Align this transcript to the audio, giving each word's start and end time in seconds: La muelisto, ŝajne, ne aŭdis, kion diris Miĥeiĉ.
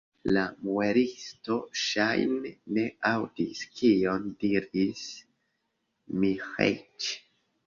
La 0.35 0.43
muelisto, 0.67 1.57
ŝajne, 1.81 2.53
ne 2.77 2.85
aŭdis, 3.11 3.61
kion 3.81 4.27
diris 4.47 5.05
Miĥeiĉ. 6.27 7.13